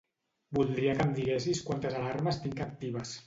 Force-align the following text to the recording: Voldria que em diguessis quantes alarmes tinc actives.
Voldria 0.59 0.95
que 1.01 1.05
em 1.09 1.11
diguessis 1.19 1.61
quantes 1.69 1.99
alarmes 2.01 2.41
tinc 2.47 2.65
actives. 2.69 3.15